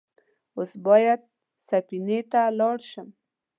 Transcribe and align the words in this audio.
اوس 0.57 0.71
بايد 0.85 1.21
سفينې 1.69 2.19
ته 2.31 2.41
لاړ 2.59 2.77
شم. 2.89 3.07